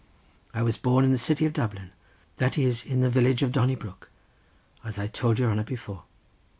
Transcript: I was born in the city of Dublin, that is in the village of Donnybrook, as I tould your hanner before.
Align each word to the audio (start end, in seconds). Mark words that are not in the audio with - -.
I 0.51 0.63
was 0.63 0.77
born 0.79 1.05
in 1.05 1.11
the 1.11 1.19
city 1.19 1.45
of 1.45 1.53
Dublin, 1.53 1.91
that 2.37 2.57
is 2.57 2.83
in 2.83 3.01
the 3.01 3.09
village 3.11 3.43
of 3.43 3.51
Donnybrook, 3.51 4.09
as 4.83 4.97
I 4.97 5.05
tould 5.05 5.37
your 5.37 5.49
hanner 5.49 5.63
before. 5.63 6.05